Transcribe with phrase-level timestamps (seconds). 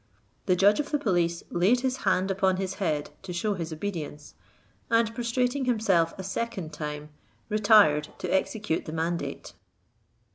[0.47, 4.33] The judge of the police laid his hand upon his head, to shew his obedience,
[4.89, 7.09] and prostrating himself a second time
[7.49, 9.53] retired to execute the mandate.